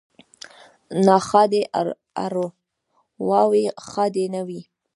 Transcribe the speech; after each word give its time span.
ـ 0.53 1.03
ناښادې 1.05 1.61
ارواوې 2.23 3.65
ښادې 3.89 4.25
نه 4.33 4.41
وي. 4.47 4.61